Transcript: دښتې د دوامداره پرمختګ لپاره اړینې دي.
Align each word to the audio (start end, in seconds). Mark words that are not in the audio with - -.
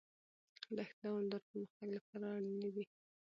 دښتې 0.77 0.97
د 1.01 1.03
دوامداره 1.09 1.43
پرمختګ 1.51 1.87
لپاره 1.97 2.25
اړینې 2.35 2.69
دي. 2.75 2.85